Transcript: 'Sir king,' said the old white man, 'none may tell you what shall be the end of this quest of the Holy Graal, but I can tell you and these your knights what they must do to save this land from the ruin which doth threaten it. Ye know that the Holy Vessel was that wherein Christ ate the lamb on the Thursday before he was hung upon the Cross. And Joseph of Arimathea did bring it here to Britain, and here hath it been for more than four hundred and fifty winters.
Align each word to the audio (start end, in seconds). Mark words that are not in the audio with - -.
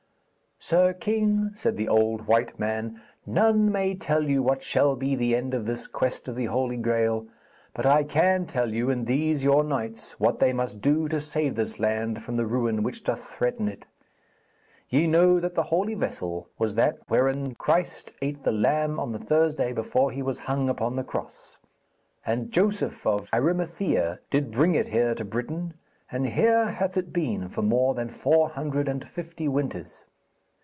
'Sir 0.63 0.93
king,' 0.93 1.49
said 1.55 1.75
the 1.75 1.89
old 1.89 2.27
white 2.27 2.59
man, 2.59 3.01
'none 3.25 3.71
may 3.71 3.95
tell 3.95 4.29
you 4.29 4.43
what 4.43 4.61
shall 4.61 4.95
be 4.95 5.15
the 5.15 5.35
end 5.35 5.55
of 5.55 5.65
this 5.65 5.87
quest 5.87 6.27
of 6.27 6.35
the 6.35 6.45
Holy 6.45 6.77
Graal, 6.77 7.25
but 7.73 7.83
I 7.87 8.03
can 8.03 8.45
tell 8.45 8.71
you 8.71 8.91
and 8.91 9.07
these 9.07 9.43
your 9.43 9.63
knights 9.63 10.19
what 10.19 10.37
they 10.39 10.53
must 10.53 10.79
do 10.79 11.07
to 11.07 11.19
save 11.19 11.55
this 11.55 11.79
land 11.79 12.21
from 12.21 12.37
the 12.37 12.45
ruin 12.45 12.83
which 12.83 13.03
doth 13.03 13.23
threaten 13.23 13.67
it. 13.67 13.87
Ye 14.87 15.07
know 15.07 15.39
that 15.39 15.55
the 15.55 15.63
Holy 15.63 15.95
Vessel 15.95 16.47
was 16.59 16.75
that 16.75 16.99
wherein 17.07 17.55
Christ 17.55 18.13
ate 18.21 18.43
the 18.43 18.51
lamb 18.51 18.99
on 18.99 19.13
the 19.13 19.19
Thursday 19.19 19.73
before 19.73 20.11
he 20.11 20.21
was 20.21 20.41
hung 20.41 20.69
upon 20.69 20.95
the 20.95 21.03
Cross. 21.03 21.57
And 22.23 22.51
Joseph 22.51 23.07
of 23.07 23.29
Arimathea 23.33 24.19
did 24.29 24.51
bring 24.51 24.75
it 24.75 24.89
here 24.89 25.15
to 25.15 25.25
Britain, 25.25 25.73
and 26.11 26.27
here 26.27 26.65
hath 26.65 26.97
it 26.97 27.11
been 27.11 27.49
for 27.49 27.63
more 27.63 27.95
than 27.95 28.09
four 28.09 28.49
hundred 28.49 28.87
and 28.87 29.07
fifty 29.09 29.47
winters. 29.47 30.05